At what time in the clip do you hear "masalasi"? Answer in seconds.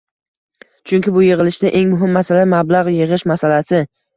3.35-3.85